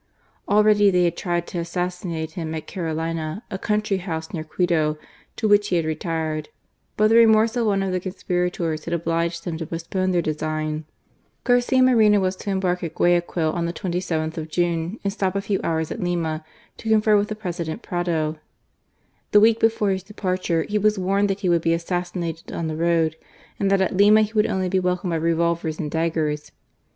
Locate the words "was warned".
20.79-21.29